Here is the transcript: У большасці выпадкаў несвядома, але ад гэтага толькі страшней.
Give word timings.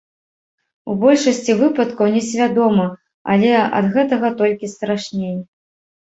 У 0.91 0.93
большасці 1.01 1.55
выпадкаў 1.59 2.07
несвядома, 2.15 2.85
але 3.33 3.51
ад 3.81 3.85
гэтага 3.97 4.27
толькі 4.39 4.71
страшней. 4.73 5.37